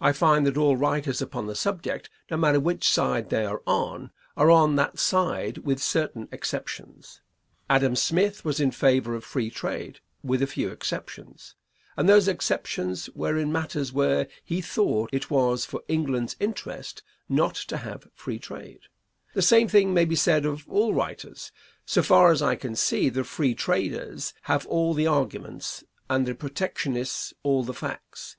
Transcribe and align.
I 0.00 0.12
find 0.12 0.46
that 0.46 0.56
all 0.56 0.76
writers 0.76 1.20
upon 1.20 1.48
the 1.48 1.56
subject, 1.56 2.08
no 2.30 2.36
matter 2.36 2.60
which 2.60 2.88
side 2.88 3.28
they 3.28 3.44
are 3.44 3.60
on, 3.66 4.12
are 4.36 4.52
on 4.52 4.76
that 4.76 5.00
side 5.00 5.58
with 5.66 5.82
certain 5.82 6.28
exceptions. 6.30 7.20
Adam 7.68 7.96
Smith 7.96 8.44
was 8.44 8.60
in 8.60 8.70
favor 8.70 9.16
of 9.16 9.24
free 9.24 9.50
trade, 9.50 9.98
with 10.22 10.42
a 10.42 10.46
few 10.46 10.68
exceptions, 10.70 11.56
and 11.96 12.08
those 12.08 12.28
exceptions 12.28 13.10
were 13.16 13.36
in 13.36 13.50
matters 13.50 13.92
where 13.92 14.28
he 14.44 14.60
thought 14.60 15.10
it 15.12 15.28
was 15.28 15.64
for 15.64 15.82
England's 15.88 16.36
interest 16.38 17.02
not 17.28 17.56
to 17.56 17.78
have 17.78 18.06
free 18.14 18.38
trade. 18.38 18.82
The 19.34 19.42
same 19.42 19.66
may 19.92 20.04
be 20.04 20.14
said 20.14 20.46
of 20.46 20.68
all 20.68 20.94
writers. 20.94 21.50
So 21.84 22.04
far 22.04 22.30
as 22.30 22.40
I 22.40 22.54
can 22.54 22.76
see, 22.76 23.08
the 23.08 23.24
free 23.24 23.56
traders 23.56 24.34
have 24.42 24.68
all 24.68 24.94
the 24.94 25.08
arguments 25.08 25.82
and 26.08 26.26
the 26.26 26.36
protectionists 26.36 27.34
all 27.42 27.64
the 27.64 27.74
facts. 27.74 28.36